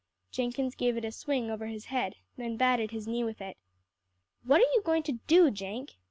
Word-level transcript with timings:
Jenkins 0.31 0.73
gave 0.73 0.97
it 0.97 1.05
a 1.05 1.11
swing 1.11 1.51
over 1.51 1.67
his 1.67 1.85
head, 1.85 2.15
then 2.35 2.57
batted 2.57 2.89
his 2.89 3.05
knee 3.07 3.23
with 3.23 3.39
it. 3.39 3.55
"What 4.43 4.57
are 4.59 4.71
you 4.73 4.81
going 4.83 5.03
to 5.03 5.19
do, 5.27 5.51
Jenk?" 5.51 5.91